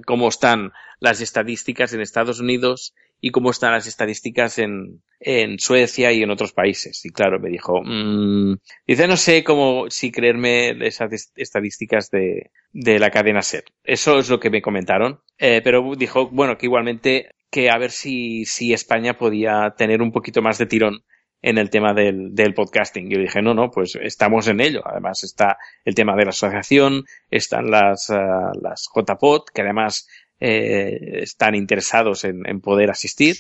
[0.06, 6.12] cómo están las estadísticas en Estados Unidos y cómo están las estadísticas en, en Suecia
[6.12, 7.06] y en otros países.
[7.06, 8.56] Y claro, me dijo, mm,
[8.88, 13.64] dice, no sé cómo, si creerme esas est- estadísticas de, de la cadena SER.
[13.84, 15.22] Eso es lo que me comentaron.
[15.38, 20.12] Eh, pero dijo, bueno, que igualmente que a ver si, si España podía tener un
[20.12, 21.04] poquito más de tirón
[21.44, 23.10] en el tema del, del podcasting.
[23.10, 24.82] Yo dije, no, no, pues estamos en ello.
[24.86, 30.08] Además está el tema de la asociación, están las, ah, las JPod, que además
[30.42, 33.38] eh, están interesados en, en poder asistir.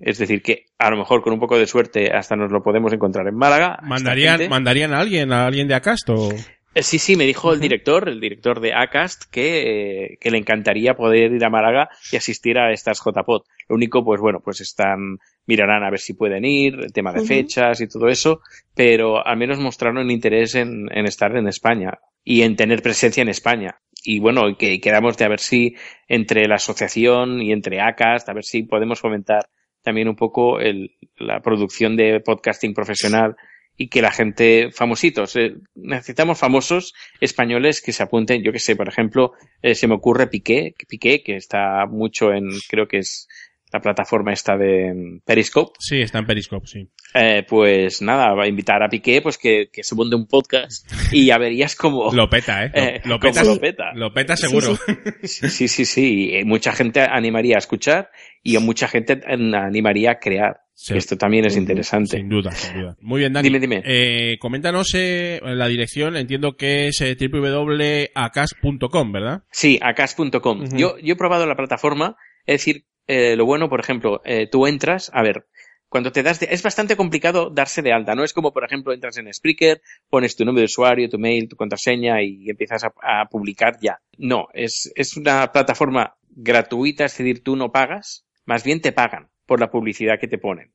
[0.00, 2.92] Es decir, que a lo mejor con un poco de suerte hasta nos lo podemos
[2.92, 3.78] encontrar en Málaga.
[3.82, 4.48] ¿Mandarían.
[4.48, 6.32] ¿Mandarían a alguien, a alguien de Acast o...?
[6.74, 10.38] Eh, Sí, sí, me dijo el director, el director de ACAST, que, eh, que le
[10.38, 13.42] encantaría poder ir a Málaga y asistir a estas JPod.
[13.68, 17.26] Lo único, pues bueno, pues están, mirarán a ver si pueden ir, el tema de
[17.26, 18.40] fechas y todo eso,
[18.74, 23.28] pero al menos mostraron interés en, en estar en España y en tener presencia en
[23.28, 23.81] España.
[24.04, 25.76] Y bueno, que quedamos de a ver si
[26.08, 29.48] entre la asociación y entre ACAST, a ver si podemos fomentar
[29.82, 33.36] también un poco el, la producción de podcasting profesional
[33.76, 38.76] y que la gente, famositos, eh, necesitamos famosos españoles que se apunten, yo que sé,
[38.76, 43.28] por ejemplo, eh, se me ocurre Piqué, Piqué, que está mucho en, creo que es
[43.72, 46.88] la plataforma esta de mm, Periscope, Sí, está en Periscope, sí.
[47.14, 50.90] eh, pues nada, va a invitar a Piqué, pues que, que se monte un podcast
[51.12, 52.70] y ya verías cómo Lo peta, ¿eh?
[52.74, 53.84] Lo, eh, lo peta, lo peta.
[53.94, 54.76] lo peta seguro.
[55.22, 58.10] Sí, sí, sí, mucha gente animaría a escuchar
[58.42, 60.60] y mucha gente animaría a crear.
[60.74, 60.96] Sí.
[60.96, 62.16] Esto también es interesante.
[62.16, 62.96] Sin duda, sin duda.
[63.00, 63.46] Muy bien, Dani.
[63.48, 63.82] Dime, dime.
[63.84, 69.42] Eh, coméntanos eh, la dirección, entiendo que es eh, www.acas.com, ¿verdad?
[69.52, 70.64] Sí, acas.com.
[70.76, 74.66] Yo, yo he probado la plataforma, es decir, eh, lo bueno, por ejemplo, eh, tú
[74.66, 75.46] entras, a ver,
[75.88, 78.92] cuando te das de, es bastante complicado darse de alta, no es como, por ejemplo,
[78.92, 82.92] entras en Spreaker, pones tu nombre de usuario, tu mail, tu contraseña y empiezas a,
[83.02, 84.00] a publicar ya.
[84.16, 89.28] No, es, es una plataforma gratuita, es decir, tú no pagas, más bien te pagan
[89.44, 90.72] por la publicidad que te ponen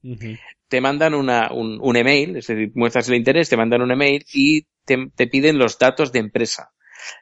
[0.67, 4.25] te mandan una, un, un email, es decir, muestras el interés, te mandan un email
[4.33, 6.71] y te, te piden los datos de empresa.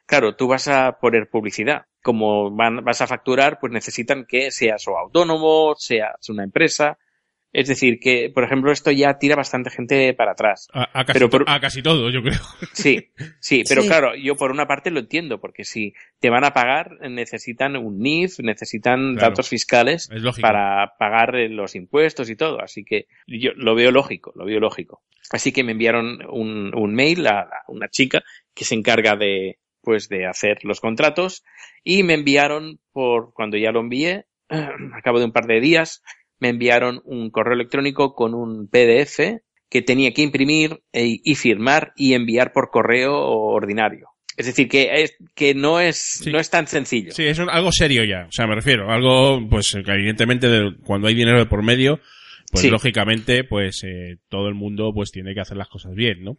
[0.06, 1.82] Claro, tú vas a poner publicidad.
[2.06, 6.98] Como van, vas a facturar, pues necesitan que seas o autónomo, seas una empresa.
[7.52, 10.68] Es decir, que, por ejemplo, esto ya tira bastante gente para atrás.
[10.72, 12.38] A, a casi, Pero por- a casi todo, yo creo.
[12.74, 13.08] Sí,
[13.40, 13.88] sí, pero Sí.
[13.88, 17.98] claro, yo por una parte lo entiendo, porque si te van a pagar, necesitan un
[17.98, 19.30] NIF, necesitan Claro.
[19.30, 20.08] datos fiscales
[20.40, 22.60] para pagar los impuestos y todo.
[22.60, 25.02] Así que yo lo veo lógico, lo veo lógico.
[25.32, 28.22] Así que me enviaron un, un mail a, a una chica
[28.54, 31.44] que se encarga de, pues, de hacer los contratos
[31.84, 36.02] y me enviaron por, cuando ya lo envié, a cabo de un par de días,
[36.40, 41.92] me enviaron un correo electrónico con un PDF que tenía que imprimir e- y firmar
[41.96, 44.08] y enviar por correo ordinario.
[44.36, 46.30] Es decir, que, es, que no, es, Sí.
[46.32, 47.12] no es tan sencillo.
[47.12, 48.26] Sí, es un- algo serio ya.
[48.28, 48.90] O sea, me refiero.
[48.90, 52.00] Algo, pues, que evidentemente, de- cuando hay dinero de por medio,
[52.50, 52.70] pues, Sí.
[52.70, 56.36] lógicamente, pues, eh, todo el mundo, pues, tiene que hacer las cosas bien, ¿no?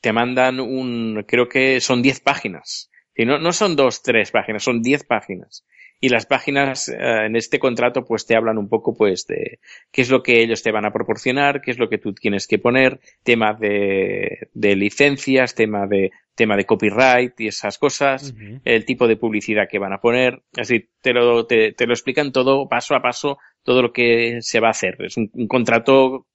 [0.00, 2.90] Te mandan un, creo que son 10 páginas.
[3.16, 5.64] No, no son dos, tres páginas, son 10 páginas.
[6.00, 10.02] Y las páginas eh, en este contrato pues te hablan un poco pues de qué
[10.02, 12.58] es lo que ellos te van a proporcionar, qué es lo que tú tienes que
[12.58, 19.08] poner, tema de, de licencias, tema de, tema de copyright y esas cosas, el tipo
[19.08, 20.42] de publicidad que van a poner.
[20.56, 24.60] Así, te lo, te, te lo explican todo paso a paso, todo lo que se
[24.60, 24.96] va a hacer.
[25.00, 26.26] Es un, un contrato,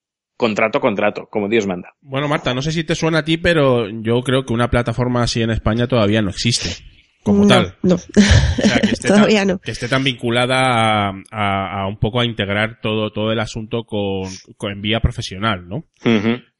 [0.41, 1.93] contrato, contrato, como Dios manda.
[2.01, 5.21] Bueno, Marta, no sé si te suena a ti, pero yo creo que una plataforma
[5.23, 6.83] así en España todavía no existe.
[7.23, 7.75] como no, tal.
[7.83, 9.59] No, O sea, que esté todavía tan, no.
[9.59, 13.83] que esté tan vinculada a, a- a un poco a integrar todo, todo el asunto
[13.83, 14.27] con,
[14.57, 15.85] con en vía profesional, ¿no?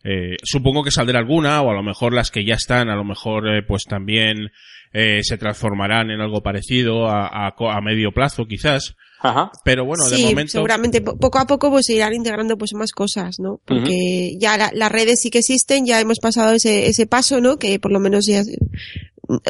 [0.03, 3.03] Eh, supongo que saldrá alguna, o a lo mejor las que ya están, a lo
[3.03, 4.51] mejor eh, pues también
[4.93, 8.95] eh, se transformarán en algo parecido a, a a medio plazo quizás.
[9.23, 9.51] Ajá.
[9.63, 10.51] Pero bueno, de sí, momento...
[10.53, 13.61] seguramente po- poco a poco pues se irán integrando pues más cosas, ¿no?
[13.65, 17.57] Porque ya la- las redes sí que existen, ya hemos pasado ese, ese paso, ¿no?
[17.57, 18.41] Que por lo menos ya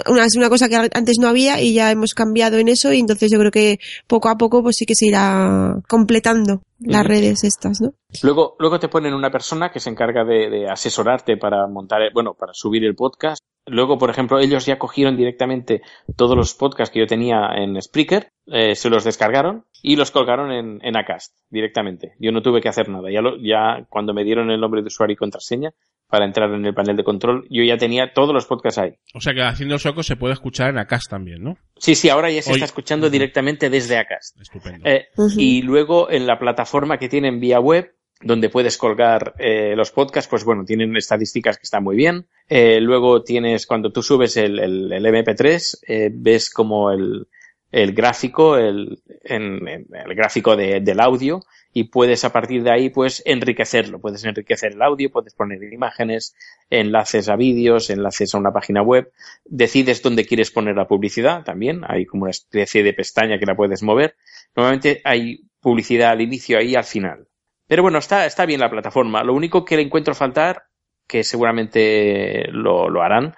[0.10, 3.00] una, es una cosa que antes no había y ya hemos cambiado en eso y
[3.00, 7.44] entonces yo creo que poco a poco pues sí que se irá completando las redes
[7.44, 7.94] estas, ¿no?
[8.24, 12.34] Luego, luego te ponen una persona que se encarga de, de asesorarte para montar, bueno,
[12.34, 13.44] para subir el podcast.
[13.68, 15.84] Luego, por ejemplo, ellos ya cogieron directamente
[16.16, 20.52] todos los podcasts que yo tenía en Spreaker, eh, se los descargaron y los colgaron
[20.52, 22.14] en, en Acast directamente.
[22.20, 23.12] Yo no tuve que hacer nada.
[23.12, 25.74] Ya, lo, ya cuando me dieron el nombre de usuario y contraseña
[26.12, 28.92] para entrar en el panel de control, yo ya tenía todos los podcasts ahí.
[29.16, 31.58] O sea que haciendo el soco se puede escuchar en Acast también, ¿no?
[31.78, 34.40] Sí, sí, ahora ya se está escuchando directamente desde Acast.
[34.40, 34.88] Estupendo.
[34.88, 35.08] Eh.
[35.38, 40.30] Y luego en la plataforma que tienen vía web, donde puedes colgar eh, los podcasts,
[40.30, 42.28] pues bueno, tienen estadísticas que están muy bien.
[42.48, 47.26] Eh, luego tienes, cuando tú subes el, el- el MP3, eh, ves como el,
[47.72, 51.42] el gráfico, el, en- el gráfico de- del audio,
[51.74, 54.00] y puedes a partir de ahí, pues, enriquecerlo.
[54.00, 56.36] Puedes enriquecer el audio, puedes poner imágenes,
[56.70, 59.12] enlaces a vídeos, enlaces a una página web.
[59.46, 61.82] Decides dónde quieres poner la publicidad también.
[61.88, 64.16] Hay como una especie de pestaña que la puedes mover.
[64.56, 67.28] Normalmente hay publicidad al inicio y al final.
[67.68, 69.24] Pero bueno, está, está bien la plataforma.
[69.24, 70.64] Lo único que le encuentro faltar,
[71.08, 73.34] que seguramente lo, lo harán,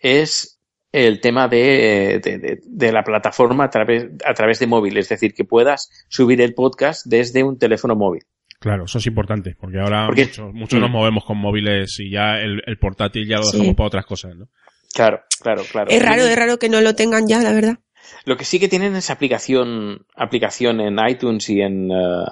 [0.00, 0.55] es
[1.04, 4.96] el tema de, de, de- de la plataforma a través, a través de móvil.
[4.96, 8.22] Es decir, que puedas subir el podcast desde un teléfono móvil.
[8.58, 10.82] Claro, eso es importante, porque ahora Porque- muchos, muchos Mm.
[10.82, 13.52] nos movemos con móviles y ya el, el portátil ya lo Sí.
[13.58, 14.48] dejamos para otras cosas, ¿no?
[14.94, 15.90] Claro, claro, claro.
[15.90, 17.78] Es raro, es raro que no lo tengan ya, la verdad.
[18.24, 22.24] Lo que sí que tienen es aplicación, aplicación en iTunes y en, eh,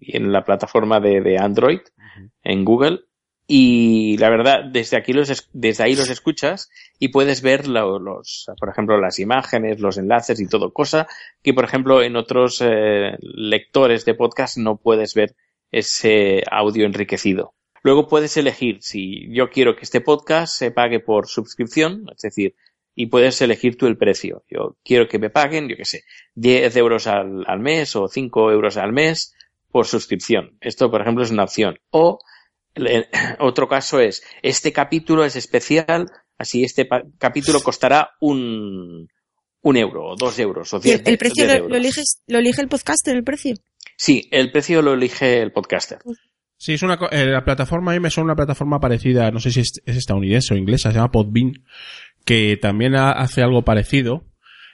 [0.00, 1.80] y en la plataforma de, de Android,
[2.42, 3.00] en Google.
[3.54, 7.98] Y la verdad, desde aquí los, es- desde ahí los escuchas y puedes ver lo-
[7.98, 11.06] los, por ejemplo, las imágenes, los enlaces y todo, cosa
[11.42, 15.36] que, por ejemplo, en otros eh, lectores de podcast no puedes ver
[15.70, 17.52] ese audio enriquecido.
[17.82, 22.54] Luego puedes elegir si yo quiero que este podcast se pague por suscripción, es decir,
[22.94, 24.44] y puedes elegir tú el precio.
[24.48, 26.04] Yo quiero que me paguen, yo qué sé,
[26.36, 29.34] 10 euros al, al mes o 5 euros al mes
[29.70, 30.56] por suscripción.
[30.62, 31.78] Esto, por ejemplo, es una opción.
[31.90, 32.18] O
[33.38, 36.06] otro caso es, este capítulo es especial,
[36.38, 39.08] así este capítulo costará un,
[39.62, 41.78] un euro, o dos euros, o ¿Y diez, el, precio diez lo, lo euros.
[41.78, 43.54] eliges, lo elige el podcaster, el precio?
[43.96, 45.98] Sí, el precio lo elige el podcaster.
[46.56, 49.50] Sí, es una, eh, la plataforma a mí me suena una plataforma parecida, no sé
[49.50, 51.52] si es, es estadounidense o inglesa, se llama Podbean,
[52.24, 54.24] que también ha- hace algo parecido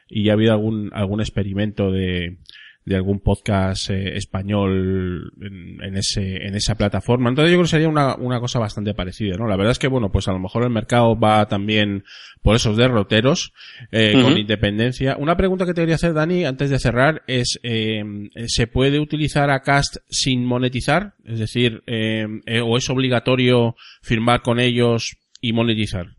[0.07, 2.39] y ya ha habido algún, algún experimento de,
[2.89, 7.29] de algún podcast eh, español en, en ese, en esa plataforma.
[7.29, 9.47] Entonces yo creo que sería una, una cosa bastante parecida, ¿no?
[9.47, 12.05] La verdad es que bueno, pues a lo mejor el mercado va también
[12.43, 13.53] por esos derroteros,
[13.93, 15.17] eh, con independencia.
[15.19, 18.03] Una pregunta que te quería hacer, Dani, antes de cerrar, es, eh,
[18.47, 21.15] ¿se puede utilizar a Cast sin monetizar?
[21.25, 22.27] Es decir, eh,
[22.65, 26.19] ¿o es obligatorio firmar con ellos y monetizar?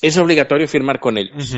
[0.00, 1.56] Es obligatorio firmar con ellos.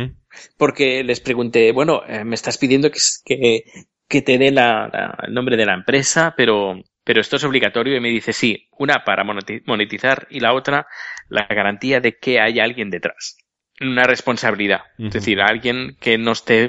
[0.56, 3.64] Porque les pregunté, bueno, eh, me estás pidiendo que, que,
[4.10, 7.96] que te dé la, la- el nombre de la empresa, pero, pero esto es obligatorio
[7.96, 10.86] y me dice sí, una para moneti- monetizar y la otra
[11.28, 13.38] la garantía de que haya alguien detrás.
[13.80, 14.80] Una responsabilidad.
[14.98, 16.64] Es decir, alguien que no esté,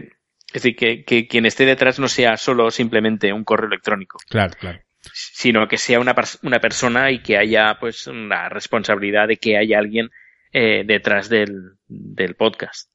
[0.54, 4.54] es decir, que, que quien esté detrás no sea solo simplemente un correo electrónico, Claro,
[4.58, 4.80] claro.
[5.12, 9.80] sino que sea una, una persona y que haya pues una responsabilidad de que haya
[9.80, 10.10] alguien
[10.54, 11.54] eh, detrás del,
[11.88, 12.90] del podcast.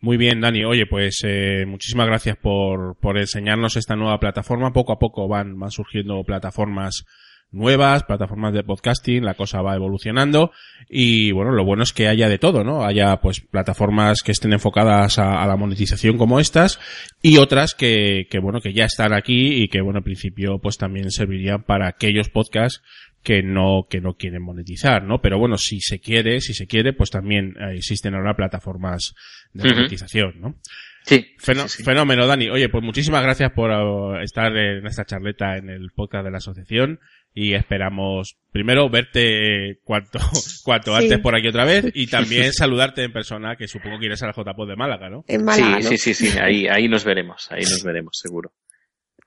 [0.00, 0.64] Muy bien, Dani.
[0.64, 4.72] Oye, pues eh, muchísimas gracias por, por enseñarnos esta nueva plataforma.
[4.72, 7.04] Poco a poco van, van surgiendo plataformas
[7.50, 10.50] nuevas, plataformas de podcasting, la cosa va evolucionando
[10.88, 12.84] y bueno, lo bueno es que haya de todo, ¿no?
[12.84, 16.80] Haya pues plataformas que estén enfocadas a, a la monetización como estas
[17.22, 20.76] y otras que, que bueno, que ya están aquí y que bueno, en principio pues
[20.76, 22.82] también servirían para aquellos podcasts
[23.26, 25.20] que no, que no quieren monetizar, ¿no?
[25.20, 29.14] Pero bueno, si se quiere, si se quiere, pues también eh, existen ahora plataformas
[29.52, 30.54] de monetización, ¿no?
[31.02, 31.34] Sí.
[31.36, 31.82] Fenó- sí, sí.
[31.82, 32.48] Fenómeno, Dani.
[32.50, 36.36] Oye, pues muchísimas gracias por eh, estar en esta charleta en el podcast de la
[36.38, 37.00] asociación
[37.34, 40.20] y esperamos primero verte cuanto,
[40.64, 41.02] cuanto Sí.
[41.02, 44.34] antes por aquí otra vez y también saludarte en persona, que supongo que irás al
[44.34, 45.24] JPod de Málaga, ¿no?
[45.26, 45.88] En Málaga, sí, ¿no?
[45.90, 48.52] sí, sí, sí, ahí, ahí nos veremos, ahí nos veremos, seguro.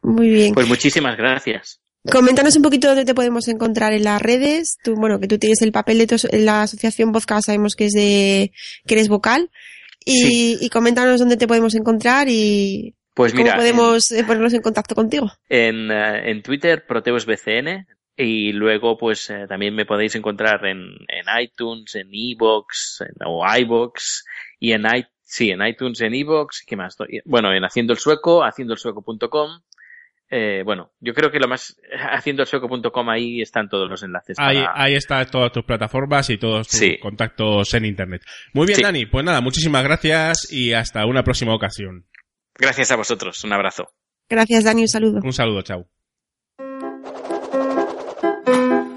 [0.02, 0.54] Muy bien.
[0.54, 1.82] Pues muchísimas gracias.
[2.12, 4.78] Coméntanos un poquito dónde te podemos encontrar en las redes.
[4.84, 7.94] Tú, bueno, que tú tienes el papel de tu la asociación podcast, sabemos que es
[7.94, 8.52] de,
[8.88, 9.50] que eres vocal.
[10.06, 14.62] y, y coméntanos dónde te podemos encontrar y Pues mira, cómo podemos eh, ponernos en
[14.62, 15.30] contacto contigo.
[15.50, 17.86] en, eh, en Twitter, ProteusBCN,
[18.16, 24.24] y luego pues eh, también me podéis encontrar en, en iTunes, en en, o iVoox,
[24.60, 26.96] y en i- sí, en iTunes, en iVoox, ¿qué más?
[27.26, 29.62] Bueno, en Haciendo el Sueco, haciendoelsueco.com,
[30.30, 31.76] eh, bueno, yo creo que lo más,
[32.12, 34.38] haciendoelsueco.com ahí están todos los enlaces.
[34.40, 36.98] Ahí, para- ahí están todas tus plataformas y todos tus Sí.
[37.00, 38.22] contactos en internet.
[38.54, 38.84] Muy bien, Sí.
[38.84, 39.06] Dani.
[39.06, 42.06] Pues nada, muchísimas gracias y hasta una próxima ocasión.
[42.56, 43.90] Gracias a vosotros, un abrazo.
[44.30, 45.20] Gracias, Dani, un saludo.
[45.24, 45.88] Un saludo, chao.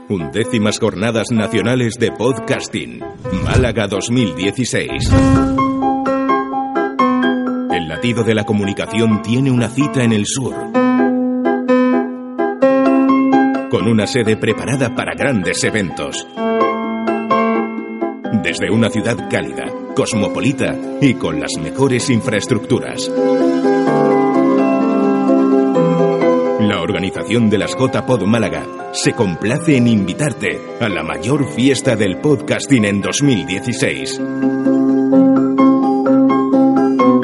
[0.09, 3.01] Undécimas Jornadas Nacionales de Podcasting,
[3.45, 5.11] Málaga 2016.
[7.73, 10.55] El latido de la comunicación tiene una cita en el sur.
[13.73, 16.29] Con una sede preparada para grandes eventos.
[18.43, 19.65] Desde una ciudad cálida,
[19.97, 23.11] cosmopolita y con las mejores infraestructuras.
[26.61, 32.19] La organización de las JPod Málaga se complace en invitarte a la mayor fiesta del
[32.19, 34.21] podcasting en 2016.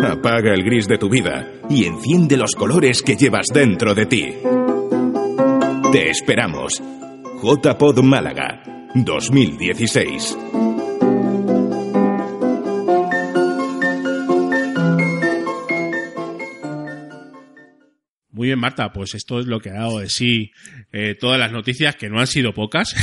[0.02, 4.34] Apaga el gris de tu vida y enciende los colores que llevas dentro de ti.
[5.92, 6.82] Te esperamos.
[7.42, 8.62] JPod Málaga
[8.94, 10.36] 2016.
[18.30, 20.52] Muy bien, Marta, pues esto es lo que ha dado de sí
[20.92, 22.94] eh, todas las noticias, que no han sido pocas.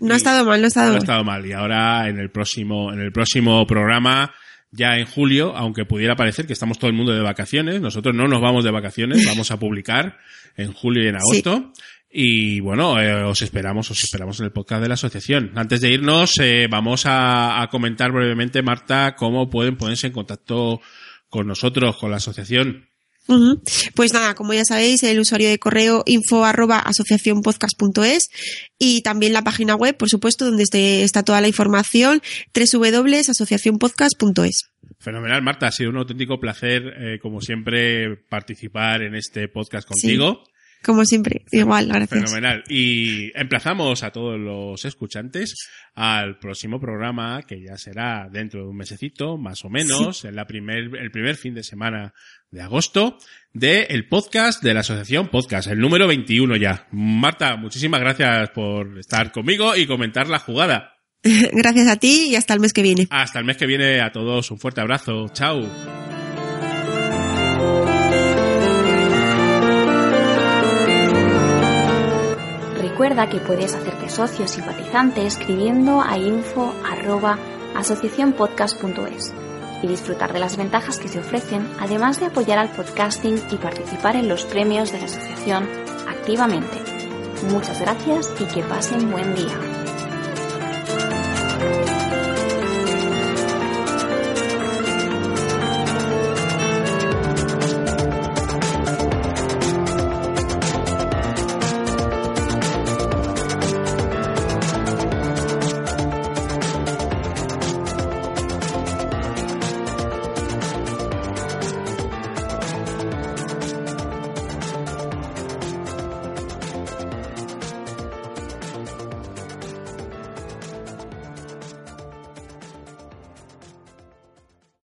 [0.00, 1.02] No ha estado mal, no ha estado No ha mal.
[1.02, 1.46] estado mal.
[1.46, 4.32] Y ahora en el próximo, en el próximo programa,
[4.72, 8.28] ya en julio, aunque pudiera parecer que estamos todo el mundo de vacaciones, nosotros no
[8.28, 10.18] nos vamos de vacaciones, vamos a publicar
[10.56, 11.72] en julio y en agosto.
[12.12, 15.52] Y bueno, eh, os esperamos, os esperamos en el podcast de la asociación.
[15.54, 20.80] Antes de irnos, eh, vamos a, a comentar brevemente, Marta, cómo pueden ponerse en contacto
[21.28, 22.89] con nosotros, con la asociación.
[23.94, 28.28] Pues nada, como ya sabéis, el usuario de correo info arroba asociacionpodcast.es
[28.78, 32.22] y también la página web, por supuesto, donde esté- está toda la información,
[32.54, 34.70] www.asociacionpodcast.es.
[34.98, 35.68] Fenomenal, Marta.
[35.68, 40.44] Ha sido un auténtico placer, eh, como siempre, participar en este podcast contigo.
[40.82, 42.08] Como siempre, igual, gracias.
[42.30, 42.64] Fenomenal.
[42.70, 45.54] Y emplazamos a todos los escuchantes
[45.94, 50.46] al próximo programa, que ya será dentro de un mesecito, más o menos, en la
[50.46, 52.14] primer, el primer fin de semana
[52.50, 53.18] de agosto,
[53.52, 56.86] de el podcast de la Asociación Podcast, el número 21 ya.
[56.90, 60.96] Marta, muchísimas gracias por estar conmigo y comentar la jugada.
[61.22, 63.06] gracias a ti y hasta el mes que viene.
[63.10, 65.28] Hasta el mes que viene a todos un fuerte abrazo.
[65.32, 65.60] Chao.
[72.80, 77.38] Recuerda que puedes hacerte socio simpatizante escribiendo a info arroba
[77.74, 79.32] asociacionpodcast.es
[79.82, 84.16] y disfrutar de las ventajas que se ofrecen, además de apoyar al podcasting y participar
[84.16, 85.68] en los premios de la asociación
[86.08, 86.78] activamente.
[87.50, 89.58] Muchas gracias y que pasen buen día.